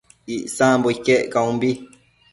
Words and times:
Icsambo 0.35 0.87
iquec 0.95 1.21
caunbi 1.33 1.69